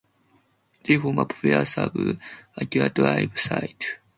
They 0.83 0.97
form 0.97 1.19
a 1.19 1.27
popular 1.27 1.63
sub-aqua 1.63 2.89
dive 2.91 3.39
site. 3.39 3.99